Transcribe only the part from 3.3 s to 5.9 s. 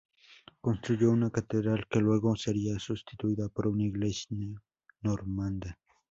por una iglesia normanda.